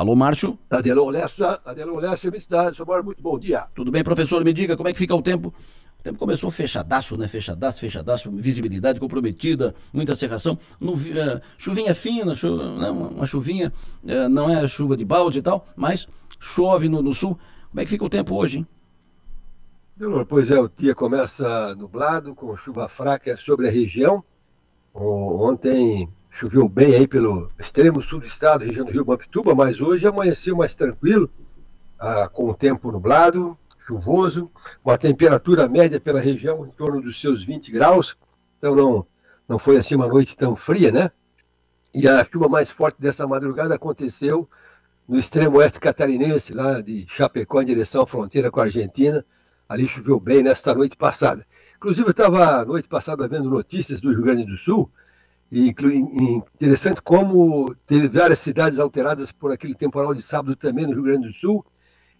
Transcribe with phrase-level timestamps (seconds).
[0.00, 0.58] Alô, Márcio?
[0.70, 3.66] Adelon Lessa, Adelon Lessa, Universidade, Samora, muito bom dia.
[3.74, 4.42] Tudo bem, professor?
[4.42, 5.52] Me diga como é que fica o tempo.
[5.98, 7.28] O tempo começou fechadaço, né?
[7.28, 10.58] Fechadaço, fechadaço, visibilidade comprometida, muita cerração.
[10.80, 12.90] No, uh, chuvinha fina, chuva, né?
[12.90, 13.70] uma chuvinha,
[14.02, 16.08] uh, não é chuva de balde e tal, mas
[16.38, 17.38] chove no, no sul.
[17.68, 18.66] Como é que fica o tempo hoje, hein?
[20.30, 24.24] Pois é, o dia começa nublado, com chuva fraca sobre a região.
[24.94, 26.08] Ontem
[26.40, 30.56] choveu bem aí pelo extremo sul do estado, região do Rio Mampituba, mas hoje amanheceu
[30.56, 31.28] mais tranquilo,
[31.98, 34.50] ah, com o tempo nublado, chuvoso,
[34.82, 38.16] uma temperatura média pela região em torno dos seus 20 graus,
[38.56, 39.06] então não,
[39.46, 41.10] não foi assim uma noite tão fria, né?
[41.92, 44.48] E a chuva mais forte dessa madrugada aconteceu
[45.06, 49.22] no extremo oeste catarinense, lá de Chapecó, em direção à fronteira com a Argentina,
[49.70, 51.46] Ali choveu bem nesta noite passada.
[51.76, 54.90] Inclusive, eu estava noite passada vendo notícias do Rio Grande do Sul,
[55.50, 55.74] e
[56.60, 61.26] interessante como teve várias cidades alteradas por aquele temporal de sábado também no Rio Grande
[61.26, 61.64] do Sul.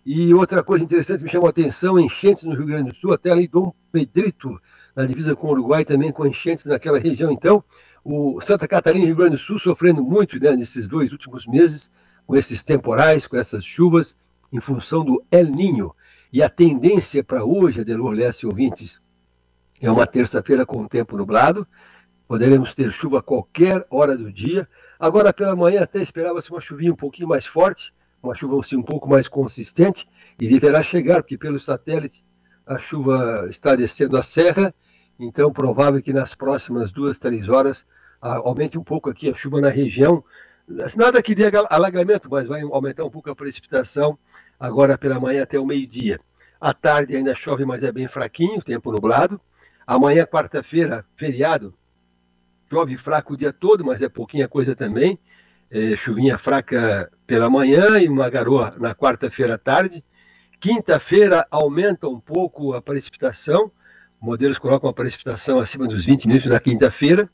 [0.04, 3.12] E outra coisa interessante que me chamou a atenção, enchentes no Rio Grande do Sul,
[3.12, 4.58] até ali Dom Pedrito,
[4.96, 7.30] na divisa com o Uruguai, também com enchentes naquela região.
[7.30, 7.62] Então,
[8.02, 11.90] o Santa Catarina e Rio Grande do Sul sofrendo muito né, nesses dois últimos meses,
[12.26, 14.16] com esses temporais, com essas chuvas,
[14.52, 15.94] em função do El Ninho.
[16.32, 19.00] E a tendência para hoje, Adelor Leste ouvintes,
[19.80, 21.66] é uma terça-feira com tempo nublado.
[22.30, 24.68] Poderemos ter chuva a qualquer hora do dia.
[25.00, 28.84] Agora pela manhã até esperava-se uma chuvinha um pouquinho mais forte, uma chuva assim, um
[28.84, 30.08] pouco mais consistente,
[30.40, 32.22] e deverá chegar, porque pelo satélite
[32.64, 34.72] a chuva está descendo a serra,
[35.18, 37.84] então provável que nas próximas duas, três horas
[38.20, 40.22] aumente um pouco aqui a chuva na região.
[40.94, 44.16] Nada que dê alagamento, mas vai aumentar um pouco a precipitação
[44.56, 46.20] agora pela manhã até o meio-dia.
[46.60, 49.40] À tarde ainda chove, mas é bem fraquinho, tempo nublado.
[49.84, 51.74] Amanhã, quarta-feira, feriado,
[52.70, 55.18] chove fraco o dia todo, mas é pouquinha coisa também.
[55.70, 60.04] É, chuvinha fraca pela manhã e uma garoa na quarta-feira à tarde.
[60.60, 63.70] Quinta-feira aumenta um pouco a precipitação.
[64.20, 67.28] Modelos colocam a precipitação acima dos 20 minutos na quinta-feira.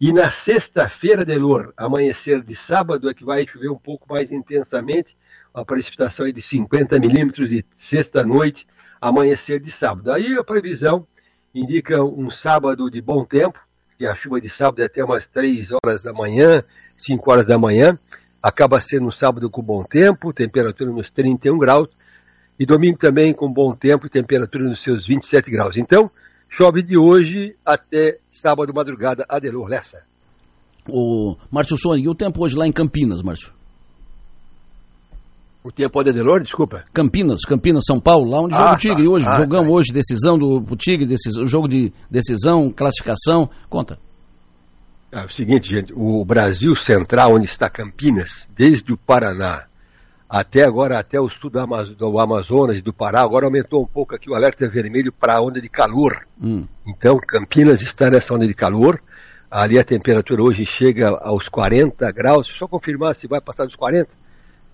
[0.00, 5.16] E na sexta-feira, Delor, amanhecer de sábado, é que vai chover um pouco mais intensamente,
[5.52, 8.64] a precipitação é de 50 milímetros de sexta-noite,
[9.00, 10.12] amanhecer de sábado.
[10.12, 11.04] Aí a previsão
[11.52, 13.58] indica um sábado de bom tempo,
[13.98, 16.62] que a chuva de sábado é até umas 3 horas da manhã,
[16.96, 17.98] 5 horas da manhã,
[18.40, 21.88] acaba sendo um sábado com bom tempo, temperatura nos 31 graus,
[22.60, 25.76] e domingo também com bom tempo e temperatura nos seus 27 graus.
[25.76, 26.08] Então,
[26.48, 30.04] chove de hoje até sábado madrugada, Adelor Lessa.
[30.88, 33.52] O Márcio Sônia, e o tempo hoje lá em Campinas, Márcio?
[35.68, 36.82] O tempo de Adelor, desculpa.
[36.94, 39.26] Campinas, Campinas, São Paulo, lá onde ah, joga o Tigre tá, hoje.
[39.28, 39.72] Ah, Jogamos tá.
[39.74, 43.50] hoje, decisão do Tigre, decisão, jogo de decisão, classificação.
[43.68, 43.98] Conta.
[45.12, 49.66] É o seguinte, gente, o Brasil Central, onde está Campinas, desde o Paraná
[50.26, 51.60] até agora, até o sul do,
[51.94, 55.42] do Amazonas e do Pará, agora aumentou um pouco aqui o alerta vermelho para a
[55.42, 56.26] onda de calor.
[56.42, 56.66] Hum.
[56.86, 59.02] Então, Campinas está nessa onda de calor.
[59.50, 62.46] Ali a temperatura hoje chega aos 40 graus.
[62.58, 64.27] Só confirmar se vai passar dos 40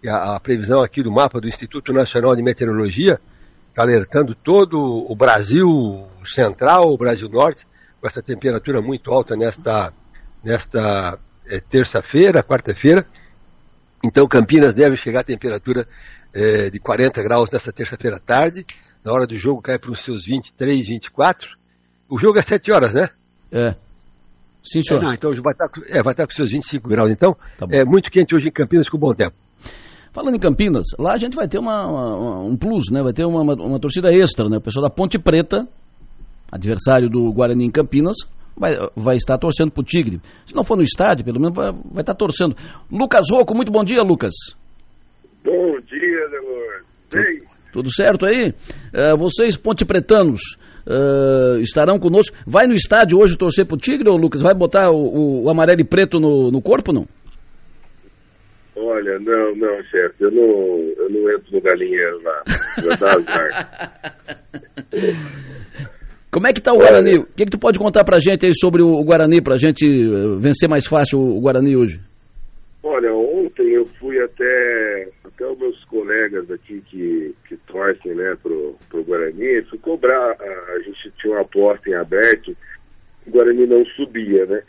[0.09, 3.19] a, a previsão aqui do mapa do Instituto Nacional de Meteorologia
[3.69, 7.66] está alertando todo o Brasil central, o Brasil norte,
[8.00, 9.93] com essa temperatura muito alta nesta,
[10.43, 13.06] nesta é, terça-feira, quarta-feira.
[14.04, 15.87] Então Campinas deve chegar a temperatura
[16.32, 18.64] é, de 40 graus nesta terça-feira à tarde.
[19.04, 21.48] Na hora do jogo cai para os seus 23, 24.
[22.09, 23.09] O jogo é 7 horas, né?
[23.50, 23.75] É.
[24.62, 25.03] Sim, senhor.
[25.03, 27.10] É, não, então vai estar, é, vai estar com seus 25 graus.
[27.10, 29.37] Então, tá é muito quente hoje em Campinas com bom tempo.
[30.14, 33.02] Falando em Campinas, lá a gente vai ter uma, uma, um plus, né?
[33.02, 34.58] Vai ter uma, uma, uma, torcida extra, né?
[34.58, 35.66] O pessoal da Ponte Preta,
[36.52, 38.19] adversário do Guarani em Campinas,
[38.56, 40.20] vai, vai estar torcendo pro Tigre.
[40.47, 42.54] Se não for no estádio, pelo menos vai, vai estar torcendo.
[42.88, 44.34] Lucas Rocco, muito bom dia, Lucas.
[45.44, 46.84] Bom dia, Delor.
[47.10, 48.50] Tudo, tudo certo aí?
[48.94, 52.36] Uh, vocês, Ponte Pretanos, uh, estarão conosco.
[52.46, 54.41] Vai no estádio hoje torcer pro Tigre, ou Lucas?
[54.41, 57.04] Vai botar o, o, o amarelo e preto no, no corpo, não?
[58.77, 62.43] Olha, não, não, chefe, eu não, eu não entro no galinheiro lá.
[62.82, 64.00] Já dá azar.
[66.31, 67.19] Como é que tá o Guarani?
[67.19, 70.37] O que, que tu pode contar pra gente aí sobre o Guarani, pra gente eh,
[70.41, 72.00] vencer mais fácil o Guarani hoje?
[72.82, 78.77] Olha, ontem eu fui até, até os meus colegas aqui que, que torcem né, pro,
[78.91, 82.56] pro Guarani, fui cobrar, a, a gente tinha uma aposta em aberto,
[83.27, 84.61] o Guarani não subia, né?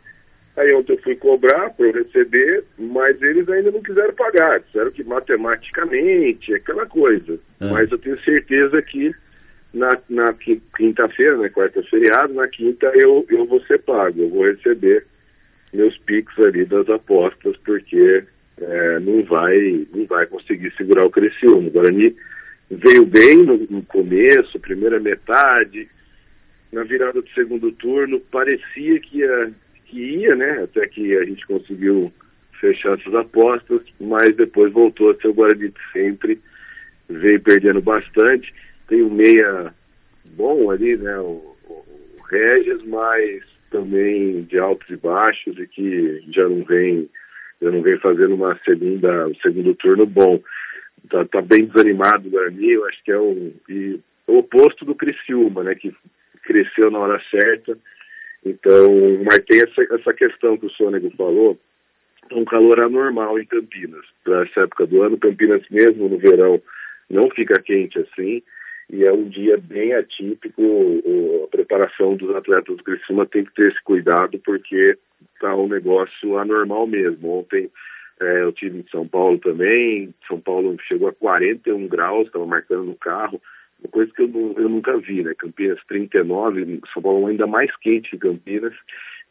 [0.57, 4.62] Aí ontem eu fui cobrar para eu receber, mas eles ainda não quiseram pagar.
[4.62, 7.38] Disseram que matematicamente, aquela coisa.
[7.60, 7.69] É.
[7.69, 9.13] Mas eu tenho certeza que
[9.74, 10.34] na, na
[10.78, 15.06] quinta-feira, né, quarta feriado, na quinta eu, eu vou ser pago, eu vou receber
[15.74, 18.24] meus pics ali das apostas, porque
[18.58, 21.68] é, não vai não vai conseguir segurar o Criciúma.
[21.68, 22.16] O Guarani
[22.72, 25.90] veio bem no, no começo, primeira metade,
[26.72, 29.51] na virada do segundo turno, parecia que ia,
[29.86, 30.64] que ia, né?
[30.64, 32.12] Até que a gente conseguiu
[32.60, 36.40] fechar essas apostas, mas depois voltou a ser o Guarani de sempre,
[37.10, 38.54] veio perdendo bastante.
[38.88, 39.74] Tem o meia
[40.36, 41.18] bom ali, né?
[41.20, 43.44] O, o, o Regis, mas
[43.76, 47.10] também de altos e baixos e que já não vem
[47.62, 50.42] já não vem fazendo uma segunda um segundo turno bom
[51.10, 54.96] tá, tá bem desanimado o Guarani eu acho que é um e, o oposto do
[54.96, 55.94] Criciúma né que
[56.44, 57.78] cresceu na hora certa
[58.45, 61.57] então mas tem essa, essa questão que o Sônego falou
[62.31, 66.62] um calor anormal em Campinas para essa época do ano Campinas mesmo no verão
[67.09, 68.42] não fica quente assim
[68.89, 70.62] e é um dia bem atípico.
[71.44, 74.98] a preparação dos atletas do Criciúma tem que ter esse cuidado porque
[75.33, 77.39] está um negócio anormal mesmo.
[77.39, 77.69] Ontem
[78.19, 80.13] é, eu tive em São Paulo também.
[80.27, 83.41] São Paulo chegou a 41 graus, estava marcando no carro.
[83.86, 85.34] Uma coisa que eu, não, eu nunca vi, né?
[85.38, 88.74] Campinas 39, São Paulo ainda mais quente que Campinas.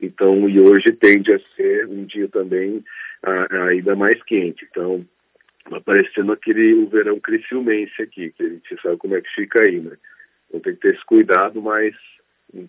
[0.01, 2.85] Então, e hoje tende a ser um dia também
[3.23, 4.65] a, ainda mais quente.
[4.71, 5.05] Então,
[5.73, 9.81] aparecendo aquele o verão criciumense aqui, que a gente sabe como é que fica aí,
[9.81, 9.97] né?
[10.49, 11.95] Então tem que ter esse cuidado, mas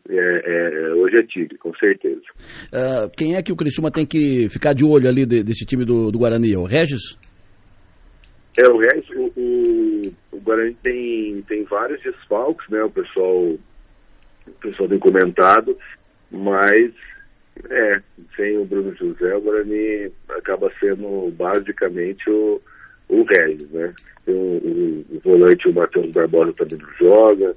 [0.09, 2.23] é, é, hoje é Tigre, com certeza.
[2.73, 5.85] Uh, quem é que o Criciúma tem que ficar de olho ali de, desse time
[5.85, 6.51] do, do Guarani?
[6.51, 7.15] É o Regis?
[8.57, 10.01] É, o Regis, o, o,
[10.35, 12.83] o, Guarani tem, tem vários desfalques, né?
[12.83, 13.43] O pessoal,
[14.47, 15.77] o pessoal tem comentado,
[16.31, 16.93] mas
[17.69, 18.01] é,
[18.35, 22.61] sem o Bruno José, o Guarani acaba sendo basicamente o,
[23.09, 23.93] o Regis, né?
[24.25, 27.55] Tem o, o, o volante, o Matheus Barbosa também não joga.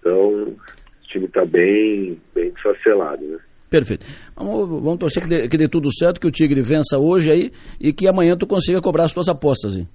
[0.00, 0.56] Então, o
[1.02, 3.38] time está bem, bem desfacelado, né?
[3.70, 4.06] Perfeito.
[4.36, 7.50] Vamos, vamos torcer que dê, que dê, tudo certo, que o Tigre vença hoje aí
[7.80, 9.86] e que amanhã tu consiga cobrar as tuas apostas aí.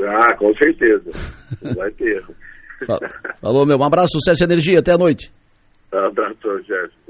[0.00, 1.10] Ah, com certeza.
[1.76, 2.24] Vai ter.
[3.40, 3.78] Falou, meu.
[3.78, 4.80] Um abraço, sucesso e energia.
[4.80, 5.32] Até a noite.
[5.92, 7.02] Um abraço, Jéssica.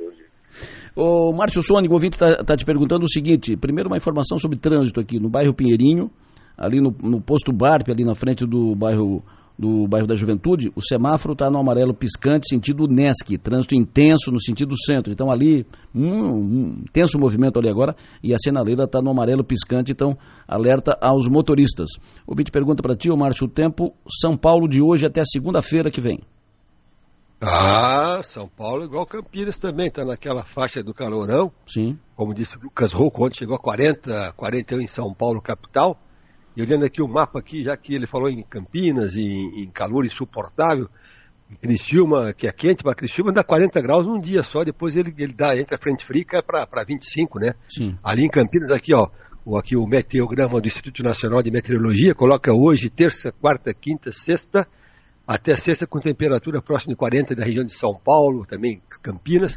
[0.95, 4.59] O Márcio Sônico, o ouvinte, está tá te perguntando o seguinte: primeiro, uma informação sobre
[4.59, 6.11] trânsito aqui no bairro Pinheirinho
[6.57, 9.23] ali no, no posto Barp, ali na frente do bairro
[9.59, 14.41] do bairro da Juventude, o semáforo está no amarelo piscante, sentido NESC, trânsito intenso no
[14.41, 15.13] sentido centro.
[15.13, 19.93] Então ali, um, um intenso movimento ali agora, e a sinaleira está no amarelo piscante,
[19.93, 20.17] então
[20.47, 21.91] alerta aos motoristas.
[22.27, 25.91] O vídeo pergunta para ti, o Márcio, o tempo São Paulo de hoje até segunda-feira
[25.91, 26.21] que vem.
[27.45, 31.51] Ah, São Paulo igual Campinas também, está naquela faixa do calorão.
[31.67, 31.99] Sim.
[32.15, 35.99] Como disse o Lucas Rouco, ontem chegou a 40, 41 em São Paulo, capital.
[36.57, 40.05] E olhando aqui o mapa aqui, já que ele falou em Campinas, em, em calor
[40.05, 40.89] insuportável,
[41.51, 45.15] em Criciúma, que é quente, mas Criciúma dá 40 graus num dia só, depois ele,
[45.19, 47.55] ele dá, entra a frente fria para 25, né?
[47.69, 47.97] Sim.
[48.03, 49.09] Ali em Campinas, aqui, ó,
[49.45, 54.67] o, aqui o meteograma do Instituto Nacional de Meteorologia coloca hoje, terça, quarta, quinta, sexta,
[55.27, 59.57] até sexta com temperatura próxima de 40 na região de São Paulo, também Campinas,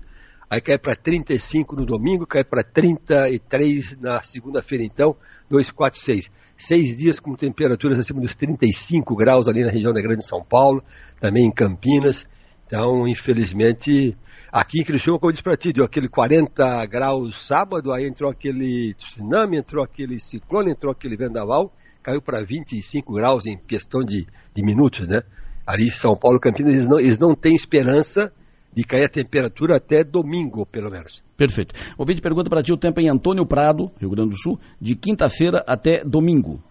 [0.50, 5.15] aí cai para 35 no domingo, cai para 33 na segunda-feira, então,
[5.50, 6.30] 246.
[6.57, 10.83] Seis dias com temperaturas acima dos 35 graus ali na região da Grande São Paulo,
[11.19, 12.25] também em Campinas.
[12.65, 14.18] Então, infelizmente,
[14.51, 18.31] aqui em Criciúma, como eu disse para ti, deu aquele 40 graus sábado, aí entrou
[18.31, 21.71] aquele tsunami, entrou aquele ciclone, entrou aquele vendaval,
[22.01, 25.22] caiu para 25 graus em questão de, de minutos, né?
[25.67, 28.31] Ali em São Paulo, Campinas, eles não, eles não têm esperança
[28.75, 31.24] de cair a temperatura até domingo, pelo menos.
[31.38, 31.74] Perfeito.
[31.98, 34.96] O vídeo pergunta para ti o tempo em Antônio Prado, Rio Grande do Sul, de
[34.96, 36.62] quinta-feira até domingo.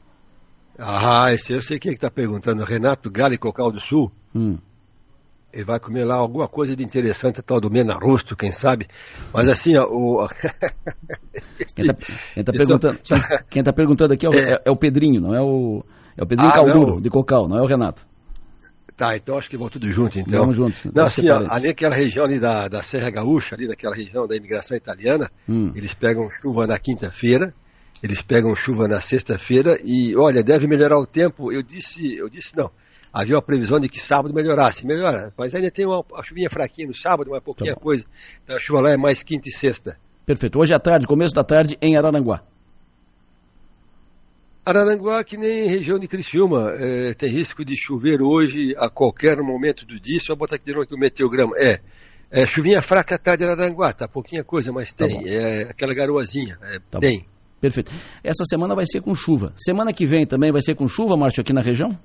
[0.79, 2.65] Ah, esse eu sei quem é está perguntando.
[2.65, 4.13] Renato Gale Cocal do Sul.
[4.35, 4.59] Hum.
[5.53, 8.89] Ele vai comer lá alguma coisa de interessante, tal do Mena Rosto, quem sabe.
[9.33, 10.27] Mas assim, ó, o.
[11.77, 11.95] quem está
[12.45, 12.99] tá perguntando,
[13.49, 15.85] quem tá perguntando aqui é o, é, é o Pedrinho, não é o.
[16.17, 18.05] É o Pedrinho ah, Calduro, de Cocal, não é o Renato.
[18.97, 20.39] Tá, então acho que vão tudo junto, então.
[20.39, 20.77] Vamos junto.
[20.95, 24.37] Não, assim, ó, ali naquela região ali da, da Serra Gaúcha, ali naquela região da
[24.37, 25.73] imigração italiana, hum.
[25.75, 27.53] eles pegam chuva na quinta-feira,
[28.01, 31.51] eles pegam chuva na sexta-feira e, olha, deve melhorar o tempo.
[31.51, 32.71] Eu disse, eu disse não.
[33.13, 34.87] Havia uma previsão de que sábado melhorasse.
[34.87, 38.05] Melhora, mas ainda tem uma, uma chuvinha fraquinha no sábado, uma pouquinha tá coisa.
[38.45, 39.97] Então a chuva lá é mais quinta e sexta.
[40.25, 40.59] Perfeito.
[40.59, 42.43] Hoje à tarde, começo da tarde, em Araranguá.
[44.65, 49.85] Araranguá, que nem região de Criciúma, é, tem risco de chover hoje a qualquer momento
[49.85, 50.19] do dia.
[50.21, 51.53] Só botar aqui de novo aqui o meteograma.
[51.59, 51.81] É,
[52.31, 55.23] é chuvinha fraca à tarde em Araranguá, tá pouquinha coisa, mas tá tem.
[55.23, 57.21] Tá é aquela garoazinha, é, tá tem.
[57.21, 57.27] Bom.
[57.61, 57.93] Perfeito.
[58.23, 59.53] Essa semana vai ser com chuva.
[59.57, 61.99] Semana que vem também vai ser com chuva, Márcio, aqui na região?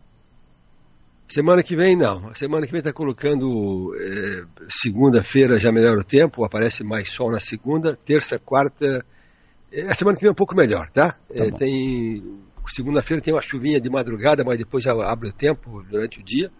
[1.28, 2.34] Semana que vem não.
[2.34, 7.39] Semana que vem está colocando é, segunda-feira já melhora o tempo, aparece mais sol na
[7.39, 9.06] segunda, terça, quarta
[9.72, 11.12] É, a semana que vem é um pouco melhor, tá?
[11.12, 12.24] Tá É, tem
[12.70, 16.52] segunda-feira tem uma chuvinha de madrugada, mas depois já abre o tempo durante o dia.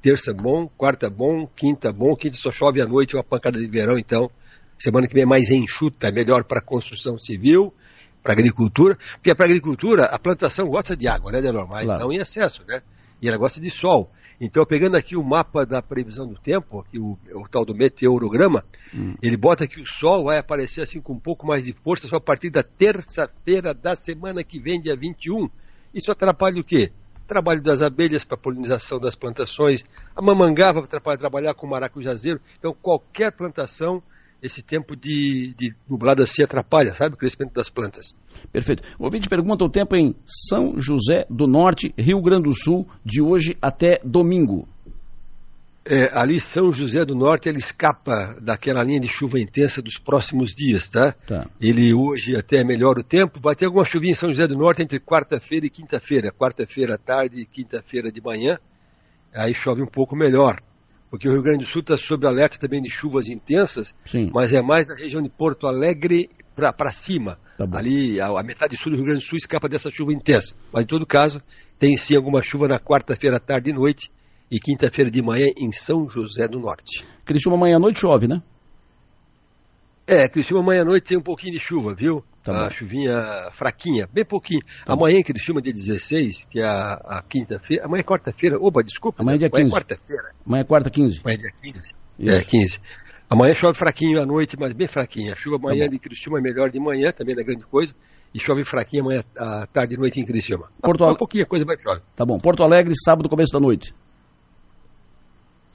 [0.00, 3.98] Terça bom, quarta bom, quinta bom, quinta só chove à noite, uma pancada de verão,
[3.98, 4.30] então
[4.78, 7.74] semana que vem é mais enxuta, é melhor para construção civil,
[8.22, 11.66] para agricultura, porque para agricultura a plantação gosta de água, né, Delor?
[11.68, 12.04] Mas Claro.
[12.04, 12.80] não em excesso, né?
[13.20, 14.10] E ela gosta de sol.
[14.40, 18.64] Então, pegando aqui o mapa da previsão do tempo, aqui o, o tal do meteorograma,
[18.94, 19.14] Hum.
[19.20, 22.16] ele bota que o sol vai aparecer assim com um pouco mais de força só
[22.16, 25.48] a partir da terça-feira da semana que vem, dia 21.
[25.92, 26.92] Isso atrapalha o quê?
[27.26, 29.84] Trabalho das abelhas para polinização das plantações,
[30.14, 32.40] a mamangava para trabalhar com maracujazeiro.
[32.58, 34.02] Então, qualquer plantação,
[34.42, 37.14] esse tempo de, de nublado assim atrapalha, sabe?
[37.14, 38.14] O crescimento das plantas.
[38.52, 38.82] Perfeito.
[38.98, 43.20] O ouvinte pergunta o tempo em São José do Norte, Rio Grande do Sul, de
[43.20, 44.68] hoje até domingo.
[45.90, 50.54] É, ali São José do Norte, ele escapa daquela linha de chuva intensa dos próximos
[50.54, 51.12] dias, tá?
[51.26, 51.48] Tá.
[51.58, 53.40] Ele hoje até melhora o tempo.
[53.42, 56.30] Vai ter alguma chuvinha em São José do Norte entre quarta-feira e quinta-feira.
[56.30, 58.58] Quarta-feira à tarde e quinta-feira de manhã.
[59.34, 60.60] Aí chove um pouco melhor.
[61.10, 64.30] Porque o Rio Grande do Sul está sob alerta também de chuvas intensas, Sim.
[64.32, 67.38] mas é mais da região de Porto Alegre para cima.
[67.56, 67.66] Tá.
[67.72, 70.54] Ali, a, a metade sul do Rio Grande do Sul escapa dessa chuva intensa.
[70.72, 71.40] Mas, em todo caso,
[71.78, 74.10] tem sim alguma chuva na quarta-feira à tarde e noite
[74.50, 77.04] e quinta-feira de manhã em São José do Norte.
[77.24, 78.42] Criciúma amanhã à noite chove, né?
[80.10, 82.24] É, Criciúma amanhã à noite tem um pouquinho de chuva, viu?
[82.42, 82.70] Tá a bom.
[82.70, 84.62] chuvinha fraquinha, bem pouquinho.
[84.86, 87.84] Tá amanhã em Criciúma, dia 16, que é a, a quinta-feira.
[87.84, 88.56] Amanhã é quarta-feira.
[88.58, 89.20] Opa, desculpa.
[89.22, 89.68] Amanhã é dia Amanhã 15.
[89.68, 90.30] é quarta-feira.
[90.46, 91.20] Amanhã é quarta, 15.
[91.22, 91.78] Amanhã é dia 15.
[92.18, 92.30] Isso.
[92.36, 92.80] É, 15.
[93.28, 95.30] Amanhã chove fraquinho à noite, mas bem fraquinho.
[95.30, 95.90] A chuva amanhã bom.
[95.92, 97.94] de Criciúma é melhor de manhã, também não é grande coisa.
[98.34, 100.70] E chove fraquinho amanhã à tarde e noite em Criciúma.
[100.80, 102.00] Porto Uma Ale- pouquinha coisa vai chove.
[102.16, 102.38] Tá bom.
[102.38, 103.92] Porto Alegre, sábado, começo da noite.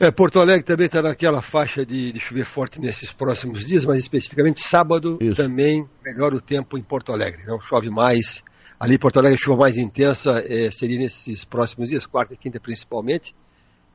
[0.03, 4.01] É, Porto Alegre também está naquela faixa de, de chover forte nesses próximos dias, mas
[4.01, 5.41] especificamente sábado Isso.
[5.41, 7.43] também melhora o tempo em Porto Alegre.
[7.45, 8.43] Não chove mais.
[8.77, 12.37] Ali em Porto Alegre a chuva mais intensa eh, seria nesses próximos dias, quarta e
[12.37, 13.33] quinta principalmente.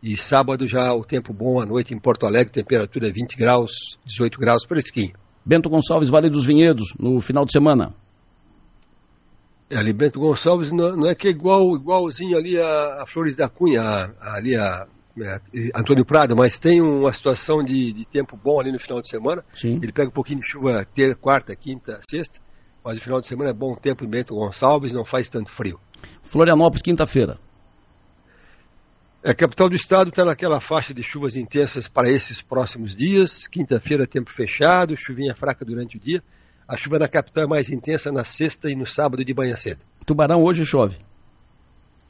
[0.02, 4.38] E sábado já o tempo bom à noite em Porto Alegre, temperatura 20 graus, 18
[4.38, 5.12] graus, fresquinho.
[5.44, 7.92] Bento Gonçalves, Vale dos Vinhedos, no final de semana.
[9.68, 13.34] É, ali Bento Gonçalves não, não é que é igual, igualzinho ali a, a Flores
[13.36, 14.86] da Cunha, a- ali a,
[15.22, 15.40] é,
[15.74, 19.44] Antônio Prado, mas tem uma situação de, de tempo bom ali no final de semana.
[19.54, 19.78] Sim.
[19.82, 22.40] Ele pega um pouquinho de chuva ter, quarta, quinta, sexta,
[22.84, 25.78] mas no final de semana é bom tempo em Bento Gonçalves, não faz tanto frio.
[26.22, 27.38] Florianópolis, quinta-feira.
[29.22, 33.46] É, A capital do estado está naquela faixa de chuvas intensas para esses próximos dias.
[33.48, 36.22] Quinta-feira, tempo fechado, chuvinha fraca durante o dia.
[36.66, 39.80] A chuva na capital é mais intensa na sexta e no sábado de manhã cedo.
[40.04, 40.96] Tubarão, hoje chove.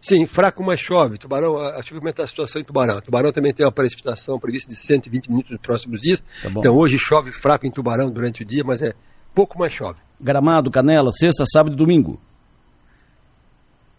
[0.00, 1.18] Sim, fraco, mas chove.
[1.18, 3.00] Tubarão, a- deixa eu comentar a situação em Tubarão.
[3.00, 6.20] Tubarão também tem uma precipitação prevista de 120 minutos nos próximos dias.
[6.42, 6.50] Tá.
[6.50, 8.92] Então hoje chove fraco em Tubarão durante o dia, mas é
[9.34, 9.98] pouco mais chove.
[10.20, 12.20] Gramado, Canela, sexta, sábado e domingo.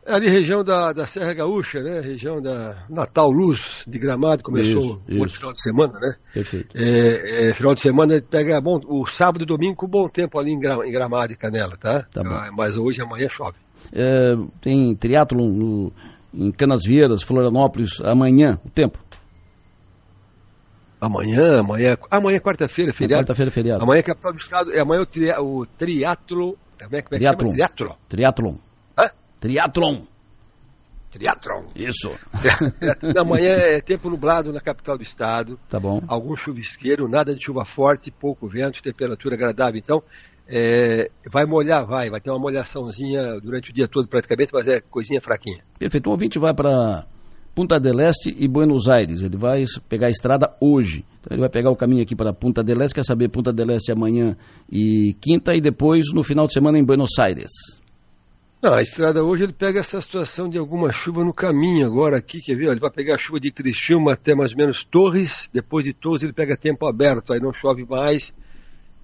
[0.06, 2.00] É ali região da, da Serra Gaúcha, né?
[2.00, 5.36] Região da Natal Luz de Gramado, começou Isso, o isso.
[5.38, 6.16] final de semana, né?
[6.34, 6.76] Perfeito.
[6.76, 10.52] É, é, final de semana pega bom, o sábado e domingo com bom tempo ali
[10.52, 10.60] em
[10.92, 12.08] Gramado e Canela, tá?
[12.12, 12.30] Tá bom.
[12.32, 13.58] Ah, Mas hoje e amanhã chove.
[13.94, 15.94] É, tem triatlon no,
[16.34, 19.00] em Canas Vieiras, Florianópolis, amanhã, o tempo.
[21.02, 23.24] Amanhã, amanhã, amanhã é quarta-feira, feriado.
[23.24, 23.84] Quarta-feira, feriado.
[23.84, 27.18] Amanhã é capital do estado, é amanhã o, tri, o triatlo, como é, como é
[27.18, 27.52] que Triatlon.
[27.52, 27.54] chama?
[27.54, 27.98] Triatlo.
[28.10, 28.56] Triatlon.
[28.98, 29.10] Hã?
[29.40, 30.02] Triatlon.
[31.10, 31.66] Triatlon.
[31.76, 32.12] Isso.
[33.18, 35.60] amanhã é tempo nublado na capital do estado.
[35.70, 36.02] Tá bom.
[36.08, 39.80] algum chuvisqueiro, nada de chuva forte, pouco vento, temperatura agradável.
[39.80, 40.04] Então,
[40.52, 44.82] é, vai molhar, vai, vai ter uma molhaçãozinha durante o dia todo praticamente, mas é
[44.82, 45.64] coisinha fraquinha.
[45.78, 46.10] Perfeito.
[46.10, 47.06] Um ouvinte vai para
[47.54, 49.22] Punta del Este e Buenos Aires.
[49.22, 51.06] Ele vai pegar a estrada hoje.
[51.20, 53.70] Então ele vai pegar o caminho aqui para Punta del Este, quer saber Punta del
[53.72, 54.36] Este amanhã
[54.72, 57.52] e quinta e depois no final de semana em Buenos Aires.
[58.62, 62.42] Não, a estrada hoje ele pega essa situação de alguma chuva no caminho agora aqui,
[62.42, 62.70] quer ver?
[62.70, 66.24] Ele vai pegar a chuva de Criciúma até mais ou menos Torres, depois de Torres
[66.24, 68.34] ele pega tempo aberto, aí não chove mais.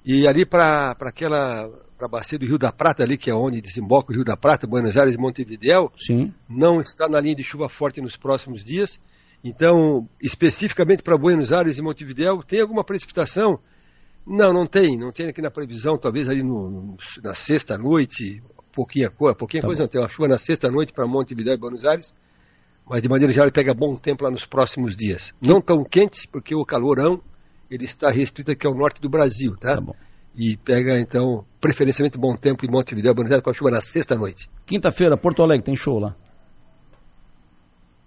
[0.05, 3.59] E ali para aquela, para a bacia do Rio da Prata ali, que é onde
[3.59, 6.31] desemboca o Rio da Prata, Buenos Aires e Montevidéu, Sim.
[6.47, 9.00] não está na linha de chuva forte nos próximos dias.
[9.43, 13.59] Então, especificamente para Buenos Aires e Montevideo, tem alguma precipitação?
[14.25, 14.97] Não, não tem.
[14.97, 19.62] Não tem aqui na previsão, talvez ali no, no- na sexta noite, pouquinha coisa, pouquinha
[19.62, 19.85] Tá coisa bom.
[19.85, 19.91] não.
[19.91, 22.13] Tem uma chuva na sexta noite para Montevideo e Buenos Aires,
[22.88, 25.31] mas de maneira geral ele pega bom tempo lá nos próximos dias.
[25.41, 27.21] Não tão quente, porque o calorão
[27.75, 29.75] ele está restrito aqui ao norte do Brasil, tá?
[29.75, 29.96] Tá bom.
[30.38, 34.15] E pega, então, preferencialmente bom tempo em Montevideo Buenos Aires com a chuva na sexta
[34.15, 34.50] noite.
[34.65, 36.13] Quinta-feira, Porto Alegre, tem show lá.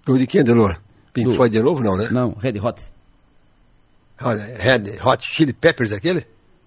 [0.07, 0.81] Show de quem, Delor?
[1.13, 2.09] Pink Do- Floyd de novo, não, né?
[2.11, 2.83] Não, Red Hot.
[4.21, 6.27] Olha, Red Hot Chili Peppers aquele?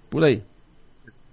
[0.10, 0.43] Por aí.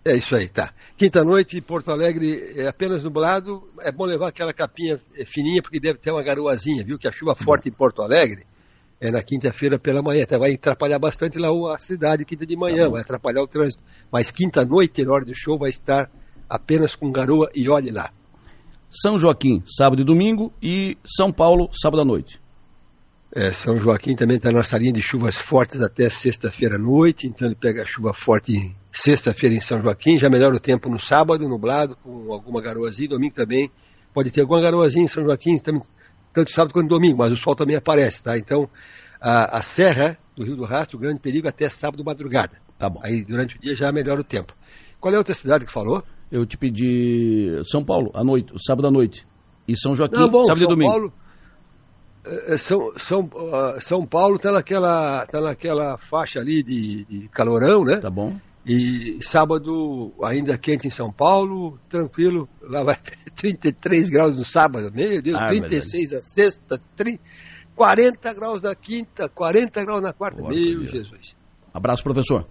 [0.04, 0.72] É isso aí, tá.
[0.96, 3.68] Quinta-noite, Porto Alegre é apenas nublado.
[3.80, 6.98] É bom levar aquela capinha é, fininha, porque deve ter uma garoazinha, viu?
[6.98, 8.46] Que a chuva forte em Porto Alegre
[9.00, 10.24] é na quinta-feira pela manhã.
[10.24, 13.82] Até vai atrapalhar bastante lá a cidade, quinta de manhã, tá vai atrapalhar o trânsito.
[14.10, 16.10] Mas quinta-noite, na hora do show, vai estar
[16.48, 18.10] apenas com garoa e olhe lá.
[18.90, 22.40] São Joaquim, sábado e domingo, e São Paulo, sábado à noite.
[23.34, 27.26] É, São Joaquim também está na nossa linha de chuvas fortes até sexta-feira à noite,
[27.26, 30.98] então ele pega a chuva forte sexta-feira em São Joaquim, já melhora o tempo no
[30.98, 33.70] sábado, nublado, com alguma garoazinha, domingo também
[34.14, 35.82] pode ter alguma garoazinha em São Joaquim, também,
[36.32, 38.36] tanto sábado quanto domingo, mas o sol também aparece, tá?
[38.36, 38.68] Então,
[39.20, 42.58] a, a Serra do Rio do Rastro, o grande perigo até sábado madrugada.
[42.78, 43.00] Tá bom.
[43.02, 44.54] Aí durante o dia já melhora o tempo.
[45.00, 46.02] Qual é a outra cidade que falou?
[46.30, 49.26] Eu te pedi São Paulo, à noite, sábado à noite.
[49.66, 50.90] E São Joaquim, Não, bom, sábado São e domingo.
[50.90, 51.12] Paulo,
[52.24, 57.28] é, é, São, São, uh, São Paulo está naquela, tá naquela faixa ali de, de
[57.28, 57.98] calorão, né?
[57.98, 58.36] Tá bom.
[58.66, 64.90] E sábado ainda quente em São Paulo, tranquilo, lá vai ter 33 graus no sábado,
[64.92, 67.22] meu Deus, ah, 36 na sexta, 30,
[67.74, 71.34] 40 graus na quinta, 40 graus na quarta, Boa, meu Jesus.
[71.72, 72.46] Abraço, professor.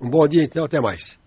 [0.00, 1.18] Um bom dia então, até mais.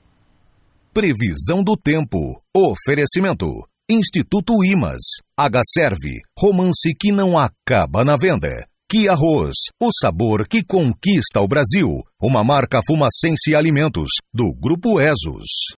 [0.94, 2.42] Previsão do tempo.
[2.56, 3.46] Oferecimento.
[3.90, 5.00] Instituto Imas.
[5.40, 6.22] H-Serve.
[6.38, 8.50] Romance que não acaba na venda.
[8.90, 9.54] Que Arroz.
[9.84, 12.02] O sabor que conquista o Brasil.
[12.22, 14.08] Uma marca fumacense alimentos.
[14.34, 15.76] Do Grupo Esos.